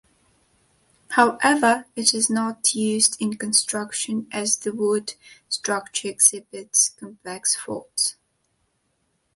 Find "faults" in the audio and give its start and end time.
7.55-8.15